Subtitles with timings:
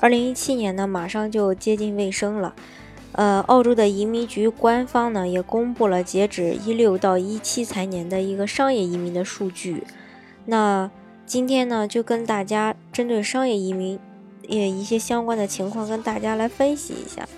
[0.00, 2.54] 二零一七年呢，马上就接近尾声了。
[3.12, 9.82] 呃，澳洲的移民局官方呢也公布了截止一六到一七财年的一个商业移民的数据。
[10.44, 10.88] 那
[11.26, 13.98] 今天呢，就跟大家针对商业移民
[14.46, 17.28] 也一些相关的情况跟大家来分析一下。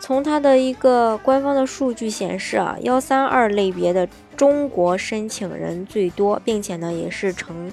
[0.00, 7.70] 从它的一个官方的数据显示啊，幺三二类别的中国申请人最多，并且呢也是呈。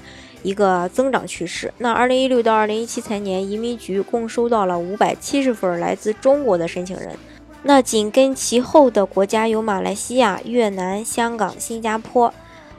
[0.48, 1.74] 一个增长趋势。
[1.78, 7.10] 那二零一六到二零一七财年，移民局共收到了五百七十份来自中国的申请人。
[7.64, 12.34] 那紧跟其后的国家有马来西亚、越南、香港、新加坡。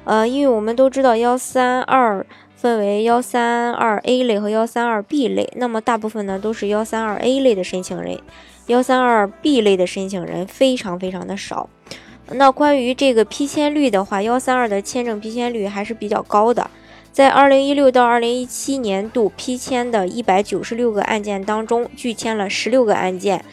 [0.04, 2.24] 呃，因为我们都知道幺三二
[2.56, 8.18] 分为幺三二 A 类和幺三二 B 类，那么大部分呢都是幺三二 A 类的申请人，
[8.68, 11.68] 幺三二 B 类的申请人非常非常的少。
[12.30, 16.70] 那关于这个批签率的话，幺三二的签证批签率还是比较高的。
[17.18, 23.44] 在二零一六到二零一七年度批签的一百九十六个案件当中，拒签了十六个案件，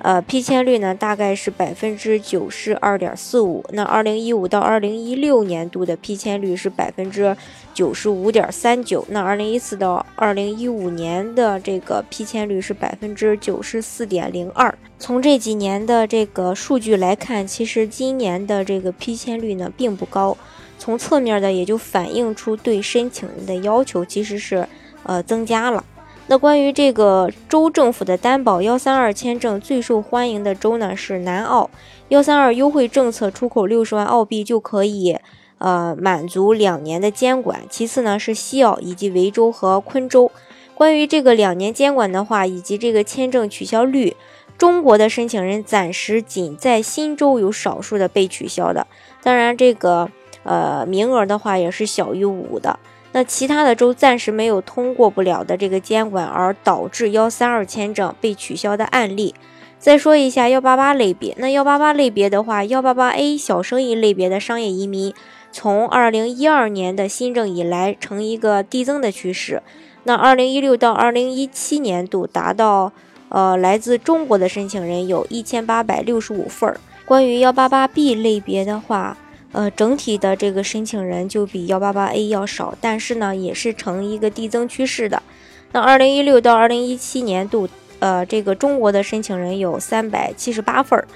[0.00, 3.64] 呃，批签率呢大概是百分之九十二点四五。
[3.70, 7.34] 那二零一五到二零一六年度的批签率是百分之
[7.72, 9.02] 九十五点三九。
[9.08, 14.76] 那二零一四到二零一五年的这个批签率是百分之九十四点零二。
[14.98, 20.36] 从这几年的这个数据来看，其实今年的这个批签率呢并不高。
[20.78, 24.68] 从侧面的也就反映出对申请人的要求其实是
[25.04, 25.84] 呃增加了。
[26.26, 31.68] 那关于这个州政府的担保幺三二签证最受欢迎的州呢是南澳，
[32.08, 35.18] 幺三二优惠政策出口六十万澳币就可以
[35.58, 37.60] 呃满足两年的监管。
[37.68, 40.32] 其次呢是西澳以及维州和昆州。
[40.74, 44.16] 关于这个两年监管的话，以及这个签证取消率，
[44.56, 48.86] 中国的申请人暂时仅在新州有少数的被取消的。
[49.22, 50.10] 当然这个。
[50.44, 52.78] 呃，名额的话也是小于五的。
[53.12, 59.34] 那其他的州暂时没有通过不了的这个监管，而导致幺三二签证被取消的案例。
[59.78, 65.12] 再说一下幺八八类别，那幺八八类别的话，幺八八 A 小生意类别的商业移民，
[65.52, 69.62] 从二零一二年的新政以来呈一个递增的趋势。
[70.04, 72.92] 那二零一六到二零一七年度达到
[73.28, 76.80] 呃来自中国的申请人有一千八百六十五份儿。
[77.04, 79.16] 关于幺八八 B 类别的话，
[79.54, 85.22] 呃，整体的这个申请人就比幺八八 A 要少，但是呢，也是呈一个递增趋势的。
[85.70, 87.68] 那二零一六到二零一七年度，
[88.00, 91.06] 呃，这个中国的申请人有三百七十八份儿。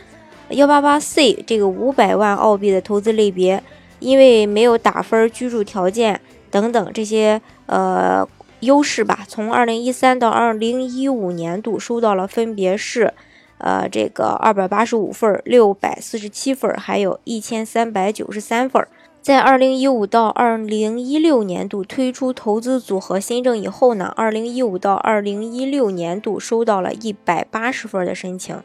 [0.51, 3.61] 幺八八 C 这个五百万澳币的投资类别，
[3.99, 8.25] 因为没有打分、居住条件等等这些呃
[8.61, 13.13] 优势吧，从二零一三到二零一五年度收到了分别是。
[13.59, 18.87] 呃，这个二百八十五份、六百四十七份，还有一千三百九十三份，
[19.21, 28.57] 在二零一五到二零一六年度推出投资组合新政以后呢，二零一五到二零一六年度收到了一百八十份的申请，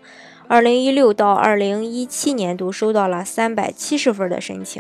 [0.48, 4.80] 二零一六到二零一七年度收到了三百七十份的申请。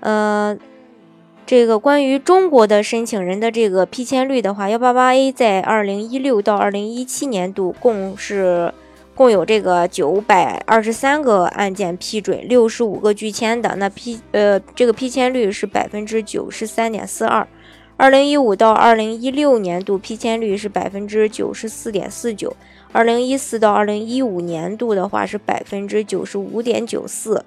[0.00, 0.54] 呃，
[1.46, 8.74] 这个关于中国的申请人的这个批签率的话，幺八八 A 在二零一六到二零一七年度共是。
[9.14, 17.46] 共有这个九百二十三个案件批准，六十五个拒签的，那批呃这个批签率是百分之九十三点四二。
[17.98, 22.56] 二零一五到二零一六年度批签率是百分之九十四点四九，
[22.90, 27.44] 二零一四到二零一五年度的话是百分之九十五点九四，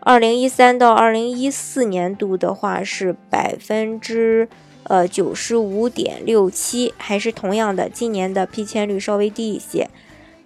[0.00, 4.48] 二零一三到二零一四年度的话是百分之
[4.84, 9.90] 呃九十五点六七，还是同样的，今年的批签率稍微低一些。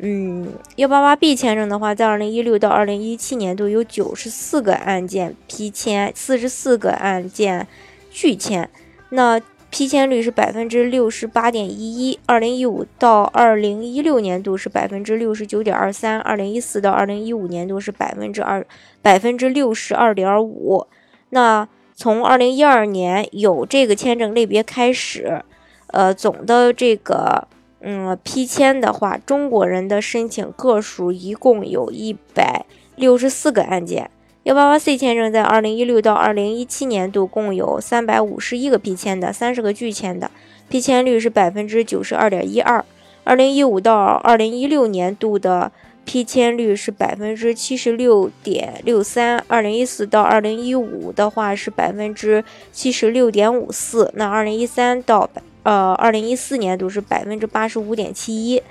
[0.04, 7.69] 嗯，幺八八 B 签证的话，在二零一六到二零一七年度有九十四个案件批签，四十四个案件
[8.10, 8.69] 拒签，
[9.10, 9.40] 那
[9.70, 12.19] 批签率是百分之六十八点一一。
[12.26, 18.66] 二零一五到二零一六年度是百分之六十九点二三，二零一四到二零一五年度是百分之二
[19.00, 20.84] 百分之六十二点五。
[21.31, 25.44] 那从二零一二年有这个签证类别开始，
[25.87, 27.46] 呃，总的这个。
[27.82, 32.64] 嗯，批签的话，中国人的申请个数一共有一百
[32.96, 34.11] 六十四个案件。
[34.44, 40.31] 幺八八 C 签证在二零一六到二零一七年度共有三百五十一个批签的，三十个拒签的，
[40.69, 42.84] 批签率是百分之九十二点一二。
[43.25, 45.70] 二零一五到二零一六年度的
[46.05, 58.62] 批签率是百分之七十六点六三，二零一四到二零一五的话是百分之七十六点五四，那二零一三到百呃二零一四年度是百分之八十五点七一。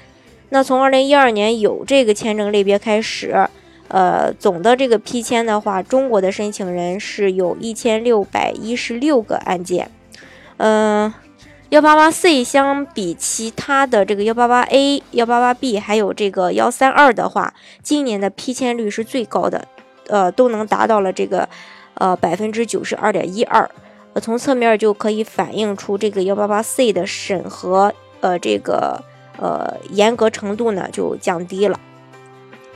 [0.49, 3.47] 那从二零一二年有这个签证类别开始。
[3.93, 9.91] 呃，总的这个批签的话，中国的申请人是有一千六百一十六个案件。
[10.55, 11.13] 嗯，
[11.67, 17.53] 幺八八 C 相比其他的这个幺八八 A、幺八八 B 还有这个幺三二的话，
[17.83, 19.67] 今年的批签率是最高的，
[20.07, 21.49] 呃，都能达到了这个
[21.95, 23.69] 呃百分之九十二点一二。
[24.13, 29.01] 呃，从侧面就可以反映出这个幺八八 C 的审核呃这个
[29.37, 31.79] 呃严格程度呢就降低了。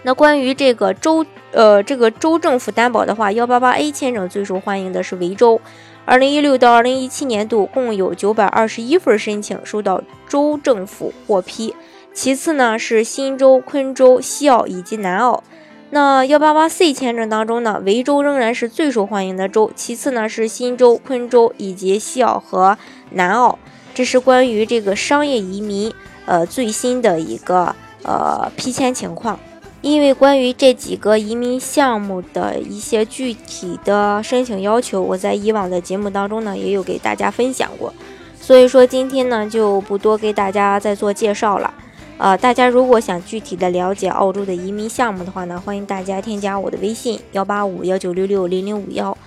[0.04, 5.60] 那关于这个州，呃，这个州政府担保的话，幺八八 A 签证最受欢迎的是维州。
[6.06, 11.76] 二零一六到二零一七年度共有九百二十一份申请受到州政府获批，
[12.14, 15.44] 其次呢是新州、昆州、西澳以及南澳。
[15.92, 22.78] 那幺八八 C 签证当中呢，维州仍然是最受欢迎的州，其次呢是新州、昆州以及西澳和
[23.12, 23.58] 南澳。
[23.94, 25.94] 这是关于这个商业移民，
[26.26, 27.74] 呃，最新的一个
[28.04, 29.40] 呃批签情况。
[29.82, 37.94] 因为关于这几个移民项目的一些具体的申请要求，我在以往的节目当中呢也有给大家分享过，
[38.42, 41.72] 所以说今天呢就不多给大家再做介绍了。
[42.17, 49.17] 呃，大家如果想具体的了解澳洲的移民项目的话呢，欢迎大家添加我的微信幺八五幺九六六零零五幺，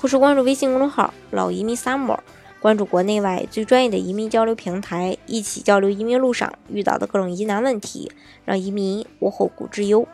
[0.00, 2.18] 或是关注微信公众号老移民 summer，
[2.58, 8.10] 关注国内外最专业的移民交流平台，一起交流移民路上遇到的各种疑难问题，
[8.46, 10.08] 让移民无后顾之忧。